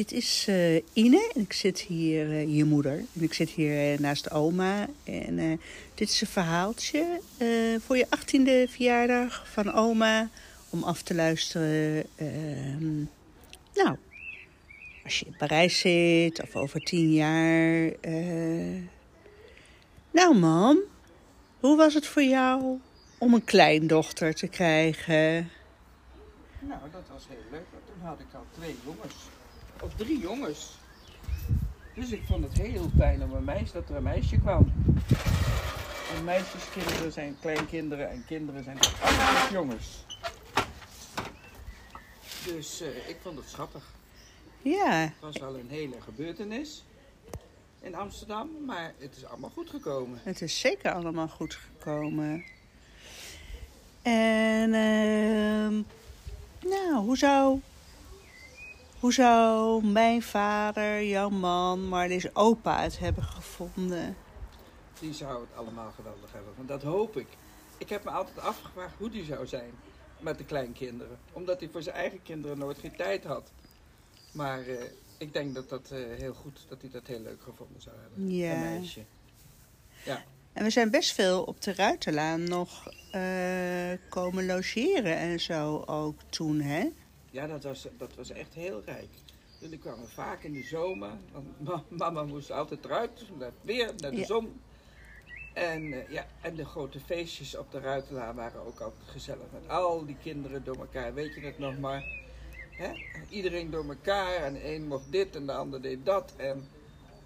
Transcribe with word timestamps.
dit 0.00 0.12
is 0.12 0.46
uh, 0.48 0.74
Ine 0.92 1.30
en 1.34 1.40
ik 1.40 1.52
zit 1.52 1.80
hier, 1.80 2.26
uh, 2.26 2.56
je 2.56 2.64
moeder. 2.64 2.92
En 2.92 3.22
ik 3.22 3.34
zit 3.34 3.50
hier 3.50 3.92
uh, 3.92 3.98
naast 3.98 4.30
oma. 4.30 4.86
En 5.04 5.60
dit 5.94 6.08
is 6.08 6.20
een 6.20 6.26
verhaaltje 6.26 7.20
voor 7.84 7.96
je 7.96 8.06
achttiende 8.08 8.66
verjaardag 8.68 9.48
van 9.48 9.72
oma. 9.72 10.28
Om 10.70 10.82
af 10.82 11.02
te 11.02 11.14
luisteren. 11.14 12.04
Ehm, 12.16 12.98
nou, 13.74 13.96
als 15.04 15.18
je 15.18 15.26
in 15.26 15.36
Parijs 15.38 15.78
zit 15.78 16.42
of 16.42 16.56
over 16.56 16.80
tien 16.80 17.12
jaar. 17.12 17.92
nou, 20.10 20.38
mam, 20.38 20.78
hoe 21.60 21.76
was 21.76 21.94
het 21.94 22.06
voor 22.06 22.22
jou 22.22 22.78
om 23.18 23.34
een 23.34 23.44
kleindochter 23.44 24.34
te 24.34 24.46
krijgen? 24.46 25.50
Nou, 26.60 26.80
dat 26.92 27.02
was 27.12 27.26
heel 27.28 27.50
leuk. 27.50 27.66
Want 27.72 27.86
toen 27.86 28.06
had 28.06 28.20
ik 28.20 28.34
al 28.34 28.44
twee 28.56 28.74
jongens. 28.84 29.14
Of 29.82 29.94
drie 29.94 30.18
jongens. 30.18 30.70
Dus 31.94 32.10
ik 32.10 32.22
vond 32.26 32.44
het 32.44 32.58
heel 32.58 32.90
fijn 32.96 33.22
om 33.22 33.32
een 33.32 33.44
meisje, 33.44 33.72
dat 33.72 33.88
er 33.88 33.96
een 33.96 34.02
meisje 34.02 34.38
kwam. 34.40 34.72
En 36.16 36.24
meisjeskinderen 36.24 37.12
zijn 37.12 37.36
kleinkinderen 37.40 38.10
en 38.10 38.24
kinderen 38.26 38.64
zijn 38.64 38.78
jongens. 39.52 40.04
Dus 42.44 42.82
uh, 42.82 43.08
ik 43.08 43.16
vond 43.22 43.38
het 43.38 43.48
schattig. 43.48 43.84
Ja. 44.62 44.98
Het 44.98 45.12
was 45.20 45.38
wel 45.38 45.58
een 45.58 45.68
hele 45.68 46.00
gebeurtenis 46.00 46.84
in 47.80 47.94
Amsterdam, 47.94 48.50
maar 48.66 48.92
het 48.98 49.16
is 49.16 49.24
allemaal 49.24 49.50
goed 49.50 49.70
gekomen. 49.70 50.20
Het 50.22 50.42
is 50.42 50.60
zeker 50.60 50.92
allemaal 50.92 51.28
goed 51.28 51.54
gekomen. 51.54 52.44
En 54.02 54.68
uh, 54.68 55.84
nou, 56.70 56.94
hoe 56.94 57.16
zou, 57.16 57.60
hoe 59.00 59.12
zou 59.12 59.84
mijn 59.86 60.22
vader, 60.22 61.04
jouw 61.04 61.28
man, 61.28 61.88
Marlies 61.88 62.34
opa 62.34 62.82
het 62.82 62.98
hebben 62.98 63.24
gevonden? 63.24 64.16
Die 64.98 65.14
zou 65.14 65.40
het 65.40 65.50
allemaal 65.56 65.90
geweldig 65.90 66.32
hebben, 66.32 66.52
want 66.56 66.68
dat 66.68 66.82
hoop 66.82 67.16
ik. 67.16 67.26
Ik 67.78 67.88
heb 67.88 68.04
me 68.04 68.10
altijd 68.10 68.38
afgevraagd 68.38 68.94
hoe 68.98 69.10
die 69.10 69.24
zou 69.24 69.46
zijn 69.46 69.70
met 70.18 70.38
de 70.38 70.44
kleinkinderen. 70.44 71.18
Omdat 71.32 71.60
hij 71.60 71.68
voor 71.72 71.82
zijn 71.82 71.96
eigen 71.96 72.22
kinderen 72.22 72.58
nooit 72.58 72.78
geen 72.78 72.96
tijd 72.96 73.24
had. 73.24 73.50
Maar 74.32 74.68
uh, 74.68 74.82
ik 75.18 75.32
denk 75.32 75.54
dat 75.54 75.68
dat 75.68 75.90
uh, 75.92 75.98
heel 76.18 76.34
goed, 76.34 76.66
dat 76.68 76.80
hij 76.80 76.90
dat 76.90 77.06
heel 77.06 77.20
leuk 77.20 77.42
gevonden 77.42 77.82
zou 77.82 77.96
hebben. 78.00 78.30
Ja. 78.30 78.52
Een 78.52 78.60
meisje. 78.60 79.04
Ja. 80.04 80.24
En 80.52 80.64
we 80.64 80.70
zijn 80.70 80.90
best 80.90 81.12
veel 81.12 81.42
op 81.42 81.62
de 81.62 81.74
Ruiterlaan 81.74 82.44
nog 82.44 82.92
uh, 83.14 83.98
komen 84.08 84.46
logeren 84.46 85.16
en 85.16 85.40
zo 85.40 85.82
ook 85.86 86.18
toen, 86.28 86.60
hè? 86.60 86.88
Ja, 87.30 87.46
dat 87.46 87.64
was, 87.64 87.86
dat 87.98 88.14
was 88.14 88.30
echt 88.30 88.54
heel 88.54 88.82
rijk. 88.84 89.08
Jullie 89.58 89.78
kwamen 89.78 90.08
vaak 90.08 90.42
in 90.42 90.52
de 90.52 90.62
zomer, 90.62 91.10
want 91.60 91.90
mama 92.00 92.22
moest 92.22 92.50
altijd 92.50 92.84
eruit, 92.84 93.24
weer 93.60 93.92
naar 93.96 94.10
de 94.10 94.16
ja. 94.16 94.24
zon. 94.24 94.60
En, 95.54 95.82
uh, 95.82 96.08
ja, 96.08 96.26
en 96.40 96.54
de 96.54 96.64
grote 96.64 97.00
feestjes 97.00 97.56
op 97.56 97.70
de 97.70 97.80
Ruiterlaan 97.80 98.34
waren 98.34 98.66
ook 98.66 98.80
altijd 98.80 99.08
gezellig. 99.08 99.46
Met 99.52 99.68
al 99.68 100.06
die 100.06 100.16
kinderen 100.22 100.64
door 100.64 100.76
elkaar, 100.76 101.14
weet 101.14 101.34
je 101.34 101.40
dat 101.40 101.58
nog 101.58 101.78
maar? 101.78 102.04
Hè? 102.70 102.90
Iedereen 103.28 103.70
door 103.70 103.88
elkaar 103.88 104.34
en 104.34 104.52
de 104.52 104.74
een 104.74 104.86
mocht 104.86 105.12
dit 105.12 105.36
en 105.36 105.46
de 105.46 105.52
ander 105.52 105.82
deed 105.82 106.06
dat. 106.06 106.32
En 106.36 106.68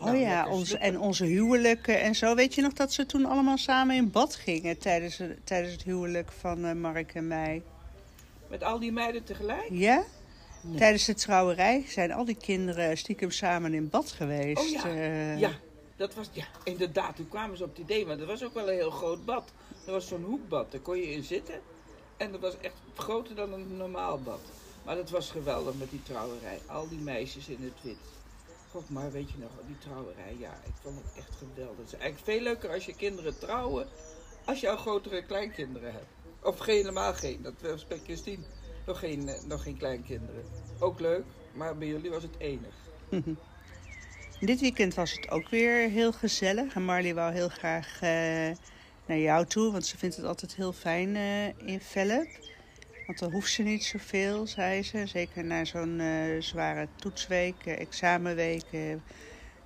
Oh 0.00 0.20
ja, 0.20 0.48
onze, 0.48 0.78
en 0.78 0.98
onze 0.98 1.24
huwelijken 1.24 2.00
en 2.00 2.14
zo. 2.14 2.34
Weet 2.34 2.54
je 2.54 2.62
nog 2.62 2.72
dat 2.72 2.92
ze 2.92 3.06
toen 3.06 3.24
allemaal 3.24 3.58
samen 3.58 3.96
in 3.96 4.10
bad 4.10 4.34
gingen 4.34 4.78
tijdens, 4.78 5.22
tijdens 5.44 5.72
het 5.72 5.82
huwelijk 5.82 6.32
van 6.32 6.64
uh, 6.64 6.72
Mark 6.72 7.14
en 7.14 7.26
mij? 7.26 7.62
Met 8.50 8.62
al 8.62 8.78
die 8.78 8.92
meiden 8.92 9.24
tegelijk? 9.24 9.68
Ja. 9.70 10.04
Nee. 10.62 10.78
Tijdens 10.78 11.04
de 11.04 11.14
trouwerij 11.14 11.84
zijn 11.88 12.12
al 12.12 12.24
die 12.24 12.36
kinderen 12.36 12.98
stiekem 12.98 13.30
samen 13.30 13.74
in 13.74 13.88
bad 13.88 14.10
geweest. 14.10 14.62
Oh 14.62 14.68
ja, 14.68 14.86
uh... 14.86 15.38
ja. 15.38 15.50
Dat 15.96 16.14
was, 16.14 16.28
ja, 16.32 16.46
inderdaad. 16.64 17.16
Toen 17.16 17.28
kwamen 17.28 17.56
ze 17.56 17.64
op 17.64 17.70
het 17.70 17.78
idee, 17.78 18.06
maar 18.06 18.18
dat 18.18 18.26
was 18.26 18.44
ook 18.44 18.54
wel 18.54 18.68
een 18.68 18.74
heel 18.74 18.90
groot 18.90 19.24
bad. 19.24 19.52
Dat 19.84 19.94
was 19.94 20.08
zo'n 20.08 20.24
hoekbad, 20.24 20.72
daar 20.72 20.80
kon 20.80 20.96
je 20.96 21.12
in 21.12 21.24
zitten. 21.24 21.60
En 22.16 22.32
dat 22.32 22.40
was 22.40 22.58
echt 22.60 22.74
groter 22.94 23.34
dan 23.34 23.52
een 23.52 23.76
normaal 23.76 24.20
bad. 24.20 24.40
Maar 24.84 24.96
dat 24.96 25.10
was 25.10 25.30
geweldig 25.30 25.74
met 25.74 25.90
die 25.90 26.02
trouwerij. 26.02 26.60
Al 26.66 26.88
die 26.88 26.98
meisjes 26.98 27.48
in 27.48 27.58
het 27.60 27.82
wit. 27.82 27.96
God, 28.70 28.90
maar 28.90 29.12
weet 29.12 29.30
je 29.30 29.38
nog, 29.38 29.50
die 29.66 29.78
trouwerij, 29.78 30.36
ja, 30.38 30.52
ik 30.66 30.72
vond 30.82 30.98
het 31.04 31.12
echt 31.16 31.36
geweldig. 31.36 31.76
Het 31.76 31.86
is 31.86 31.98
eigenlijk 31.98 32.24
veel 32.24 32.40
leuker 32.40 32.70
als 32.70 32.86
je 32.86 32.94
kinderen 32.94 33.38
trouwen, 33.38 33.86
als 34.44 34.60
je 34.60 34.70
al 34.70 34.76
grotere 34.76 35.24
kleinkinderen 35.24 35.92
hebt. 35.92 36.06
Of 36.42 36.64
helemaal 36.66 37.14
geen, 37.14 37.42
dat 37.42 37.54
was 37.60 37.86
bij 37.86 38.00
Christine 38.04 38.42
nog 38.86 38.98
geen, 38.98 39.30
nog 39.46 39.62
geen 39.62 39.76
kleinkinderen. 39.76 40.44
Ook 40.78 41.00
leuk, 41.00 41.24
maar 41.52 41.76
bij 41.76 41.88
jullie 41.88 42.10
was 42.10 42.22
het 42.22 42.34
enig. 42.38 42.74
Dit 44.40 44.60
weekend 44.60 44.94
was 44.94 45.12
het 45.12 45.30
ook 45.30 45.48
weer 45.48 45.88
heel 45.88 46.12
gezellig. 46.12 46.74
En 46.74 46.82
Marley 46.82 47.14
wou 47.14 47.32
heel 47.32 47.48
graag 47.48 47.94
uh, 47.94 48.00
naar 49.06 49.18
jou 49.18 49.46
toe, 49.46 49.72
want 49.72 49.86
ze 49.86 49.98
vindt 49.98 50.16
het 50.16 50.24
altijd 50.24 50.54
heel 50.54 50.72
fijn 50.72 51.14
uh, 51.14 51.46
in 51.46 51.80
Velp. 51.80 52.28
Want 53.06 53.18
dan 53.18 53.32
hoeft 53.32 53.52
ze 53.52 53.62
niet 53.62 53.84
zoveel, 53.84 54.46
zei 54.46 54.82
ze. 54.82 55.06
Zeker 55.06 55.44
na 55.44 55.64
zo'n 55.64 56.00
zware 56.38 56.88
toetsweek, 56.96 57.66
examenweek. 57.66 58.64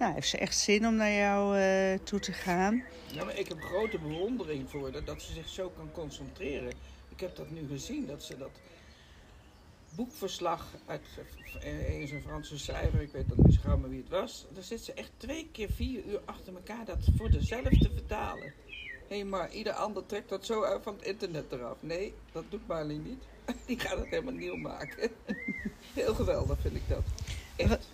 Nou, 0.00 0.12
heeft 0.12 0.28
ze 0.28 0.38
echt 0.38 0.58
zin 0.58 0.86
om 0.86 0.94
naar 0.94 1.12
jou 1.12 1.58
toe 2.02 2.20
te 2.20 2.32
gaan. 2.32 2.84
Ja, 3.12 3.24
maar 3.24 3.38
ik 3.38 3.48
heb 3.48 3.60
grote 3.60 3.98
bewondering 3.98 4.70
voor 4.70 4.92
haar, 4.92 5.04
dat 5.04 5.22
ze 5.22 5.32
zich 5.32 5.48
zo 5.48 5.72
kan 5.76 5.92
concentreren. 5.92 6.72
Ik 7.08 7.20
heb 7.20 7.36
dat 7.36 7.50
nu 7.50 7.66
gezien, 7.68 8.06
dat 8.06 8.22
ze 8.22 8.38
dat 8.38 8.50
boekverslag 9.94 10.66
uit 10.86 11.00
een 11.60 12.08
zo'n 12.08 12.20
Franse 12.20 12.58
schrijver, 12.58 13.00
ik 13.00 13.12
weet 13.12 13.28
dan 13.28 13.38
niet 13.42 13.54
zo 13.54 13.60
gauw 13.60 13.76
maar 13.76 13.90
wie 13.90 14.00
het 14.00 14.08
was. 14.08 14.46
Daar 14.54 14.62
zit 14.62 14.80
ze 14.80 14.92
echt 14.92 15.10
twee 15.16 15.48
keer 15.52 15.70
vier 15.70 16.04
uur 16.04 16.20
achter 16.24 16.54
elkaar 16.54 16.84
dat 16.84 16.98
voor 17.16 17.30
dezelfde 17.30 17.78
te 17.78 17.90
vertalen. 17.94 18.52
Hé, 19.08 19.16
hey, 19.16 19.24
maar 19.24 19.52
ieder 19.52 19.72
ander 19.72 20.06
trekt 20.06 20.28
dat 20.28 20.46
zo 20.46 20.62
uit 20.62 20.82
van 20.82 20.94
het 20.94 21.04
internet 21.04 21.52
eraf. 21.52 21.76
Nee, 21.80 22.14
dat 22.32 22.44
doet 22.48 22.66
Marley 22.66 22.96
niet. 22.96 23.22
Die 23.66 23.78
gaat 23.78 23.98
het 23.98 24.08
helemaal 24.08 24.34
nieuw 24.34 24.56
maken. 24.56 25.10
Heel 25.94 26.14
geweldig 26.14 26.58
vind 26.60 26.76
ik 26.76 26.88
dat. 26.88 27.04
Echt. 27.56 27.88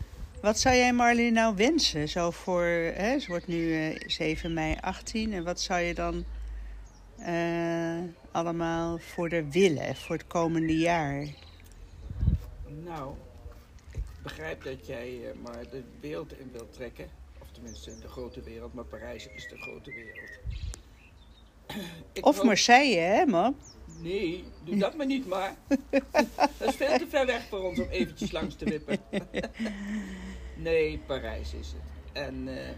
Wat, 0.47 0.59
zou 0.59 0.77
jij 0.77 0.93
Marley 0.93 1.31
nou 1.31 1.57
wensen? 1.57 2.09
Zo 2.09 2.31
voor, 2.31 2.65
hè, 2.95 3.19
ze 3.19 3.29
wordt 3.29 3.47
nu 3.47 3.91
uh, 3.91 3.99
7 4.07 4.55
mei 4.55 4.77
18. 4.81 5.33
En 5.33 5.45
wat 5.45 5.61
zou 5.61 5.81
je 5.81 5.95
dan 5.95 6.25
uh, 7.19 7.99
allemaal 8.31 8.99
voor 8.99 9.29
de 9.29 9.51
willen 9.51 9.97
voor 9.97 10.17
het 10.17 10.27
komende 10.27 10.77
jaar? 10.77 11.27
Nou, 12.85 13.15
ik 13.93 14.03
begrijp 14.23 14.65
dat 14.65 14.87
jij 14.87 15.11
uh, 15.11 15.29
maar 15.43 15.71
de 15.71 15.83
wereld 16.01 16.39
in 16.39 16.51
wilt 16.53 16.73
trekken. 16.73 17.09
Of 17.41 17.47
tenminste 17.53 17.99
de 18.01 18.09
grote 18.09 18.43
wereld, 18.43 18.75
maar 18.75 18.85
Parijs 18.85 19.29
is 19.29 19.49
de 19.49 19.57
grote 19.59 19.91
wereld. 19.91 20.31
Ik 22.13 22.27
of. 22.27 22.43
Marseille, 22.43 22.99
hè, 22.99 23.27
mam? 23.27 23.57
Nee, 24.03 24.45
doe 24.65 24.77
dat 24.77 24.97
maar 24.97 25.07
niet 25.07 25.27
maar. 25.27 25.55
dat 26.59 26.69
is 26.69 26.75
veel 26.75 26.99
te 26.99 27.07
ver 27.09 27.27
weg 27.27 27.47
voor 27.49 27.63
ons 27.63 27.79
om 27.79 27.89
eventjes 27.89 28.31
langs 28.31 28.55
te 28.55 28.65
wippen. 28.65 28.99
nee, 30.57 30.99
Parijs 30.99 31.55
is 31.55 31.73
het. 31.73 31.83
En, 32.13 32.47
uh, 32.47 32.69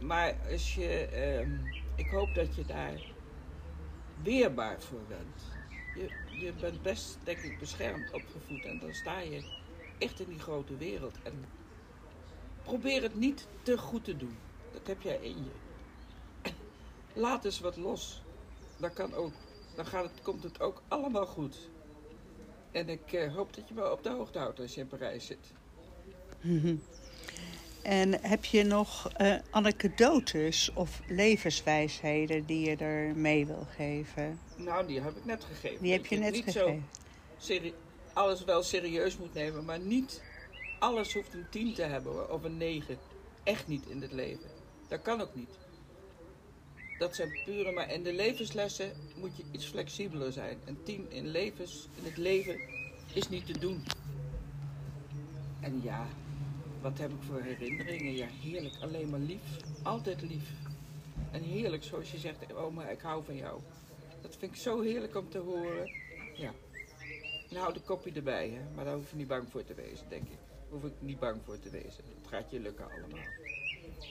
maar 0.00 0.36
als 0.50 0.74
je, 0.74 1.08
uh, 1.12 1.48
ik 1.96 2.10
hoop 2.10 2.34
dat 2.34 2.54
je 2.54 2.64
daar 2.64 3.00
weerbaar 4.22 4.80
voor 4.80 5.00
bent. 5.08 5.42
Je, 5.94 6.10
je 6.38 6.52
bent 6.52 6.82
best, 6.82 7.18
denk 7.24 7.38
ik, 7.38 7.58
beschermd 7.58 8.12
opgevoed. 8.12 8.64
En 8.64 8.78
dan 8.78 8.94
sta 8.94 9.20
je 9.20 9.42
echt 9.98 10.20
in 10.20 10.28
die 10.28 10.40
grote 10.40 10.76
wereld. 10.76 11.18
En 11.22 11.44
probeer 12.62 13.02
het 13.02 13.14
niet 13.14 13.48
te 13.62 13.78
goed 13.78 14.04
te 14.04 14.16
doen. 14.16 14.36
Dat 14.72 14.86
heb 14.86 15.02
jij 15.02 15.16
in 15.16 15.44
je. 15.44 15.52
Laat 17.20 17.44
eens 17.44 17.60
wat 17.60 17.76
los. 17.76 18.22
Dat 18.78 18.92
kan 18.92 19.14
ook 19.14 19.32
dan 19.74 19.86
gaat 19.86 20.04
het, 20.04 20.22
komt 20.22 20.42
het 20.42 20.60
ook 20.60 20.82
allemaal 20.88 21.26
goed. 21.26 21.70
En 22.70 22.88
ik 22.88 23.12
uh, 23.12 23.34
hoop 23.34 23.54
dat 23.54 23.68
je 23.68 23.74
me 23.74 23.92
op 23.92 24.02
de 24.02 24.10
hoogte 24.10 24.38
houdt 24.38 24.60
als 24.60 24.74
je 24.74 24.80
in 24.80 24.86
Parijs 24.86 25.26
zit. 25.26 25.52
En 27.82 28.20
heb 28.20 28.44
je 28.44 28.62
nog 28.62 29.10
uh, 29.20 29.34
anekdotes 29.50 30.70
of 30.74 31.00
levenswijsheden 31.06 32.46
die 32.46 32.68
je 32.70 32.76
er 32.76 33.16
mee 33.16 33.46
wil 33.46 33.66
geven? 33.76 34.40
Nou, 34.56 34.86
die 34.86 35.00
heb 35.00 35.16
ik 35.16 35.24
net 35.24 35.44
gegeven. 35.44 35.82
Die 35.82 35.92
heb 35.92 36.06
je 36.06 36.16
net 36.16 36.36
gegeven. 36.36 36.88
Zo 37.38 37.52
alles 38.12 38.44
wel 38.44 38.62
serieus 38.62 39.16
moet 39.16 39.34
nemen, 39.34 39.64
maar 39.64 39.78
niet 39.78 40.22
alles 40.78 41.14
hoeft 41.14 41.34
een 41.34 41.46
10 41.50 41.74
te 41.74 41.82
hebben 41.82 42.32
of 42.32 42.42
een 42.42 42.56
9. 42.56 42.98
Echt 43.42 43.66
niet 43.66 43.86
in 43.86 44.02
het 44.02 44.12
leven. 44.12 44.50
Dat 44.88 45.02
kan 45.02 45.20
ook 45.20 45.34
niet. 45.34 45.58
Dat 46.98 47.14
zijn 47.14 47.38
pure, 47.44 47.72
maar 47.72 47.92
in 47.92 48.02
de 48.02 48.12
levenslessen 48.12 48.92
moet 49.16 49.36
je 49.36 49.44
iets 49.50 49.66
flexibeler 49.66 50.32
zijn. 50.32 50.58
Een 50.64 50.82
tien 50.84 51.06
in, 51.10 51.26
levens, 51.26 51.88
in 51.94 52.04
het 52.04 52.16
leven 52.16 52.60
is 53.14 53.28
niet 53.28 53.46
te 53.46 53.58
doen. 53.58 53.84
En 55.60 55.80
ja, 55.82 56.06
wat 56.82 56.98
heb 56.98 57.10
ik 57.10 57.22
voor 57.26 57.40
herinneringen? 57.40 58.16
Ja, 58.16 58.26
heerlijk, 58.40 58.74
alleen 58.80 59.10
maar 59.10 59.20
lief. 59.20 59.40
Altijd 59.82 60.22
lief. 60.22 60.50
En 61.30 61.42
heerlijk, 61.42 61.82
zoals 61.82 62.12
je 62.12 62.18
zegt, 62.18 62.54
oma, 62.54 62.88
ik 62.88 63.00
hou 63.00 63.24
van 63.24 63.36
jou. 63.36 63.60
Dat 64.20 64.36
vind 64.38 64.52
ik 64.52 64.60
zo 64.60 64.80
heerlijk 64.80 65.16
om 65.16 65.28
te 65.28 65.38
horen. 65.38 65.90
Ja. 66.34 66.52
Nou, 67.50 67.72
de 67.72 67.80
kopje 67.80 68.12
erbij, 68.12 68.48
hè. 68.48 68.60
Maar 68.74 68.84
daar 68.84 68.94
hoef 68.94 69.10
je 69.10 69.16
niet 69.16 69.26
bang 69.26 69.48
voor 69.50 69.64
te 69.64 69.74
wezen, 69.74 70.08
denk 70.08 70.22
ik. 70.22 70.38
hoef 70.68 70.84
ik 70.84 70.92
niet 70.98 71.18
bang 71.18 71.40
voor 71.44 71.58
te 71.58 71.70
wezen. 71.70 72.04
Het 72.20 72.28
gaat 72.28 72.50
je 72.50 72.60
lukken 72.60 72.84
allemaal. 72.84 73.26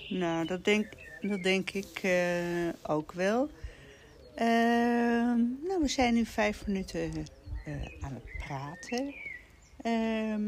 Nou, 0.10 0.46
dat 0.46 0.66
denk, 0.66 0.88
dat 1.22 1.44
denk 1.44 1.70
ik 1.70 2.00
eh, 2.02 2.70
ook 2.84 3.12
wel. 3.12 3.50
Ehm, 4.36 5.40
nou, 5.68 5.82
we 5.82 5.88
zijn 5.88 6.14
nu 6.14 6.26
vijf 6.26 6.68
minuten 6.68 7.12
eh, 7.66 7.74
aan 8.02 8.14
het 8.14 8.46
praten. 8.48 9.16
Ehm, 9.82 10.42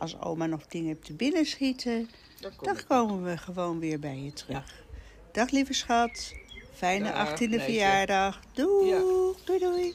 als 0.00 0.20
oma 0.20 0.46
nog 0.46 0.66
dingen 0.66 0.88
hebt 0.88 1.04
te 1.04 1.12
binnen 1.12 1.46
schieten, 1.46 2.10
Dan 2.40 2.50
kom 2.56 2.66
dan 2.66 2.76
ik. 2.78 2.84
komen 2.88 3.24
we 3.24 3.36
gewoon 3.36 3.78
weer 3.78 3.98
bij 3.98 4.18
je 4.18 4.32
terug. 4.32 4.84
Dag 5.32 5.50
lieve 5.50 5.72
schat. 5.72 6.32
Fijne 6.74 7.12
Dag, 7.12 7.28
18e 7.30 7.38
meisje. 7.48 7.60
verjaardag. 7.64 8.40
Doei. 8.52 8.88
Ja. 8.88 8.98
Doei 9.44 9.58
doei. 9.58 9.94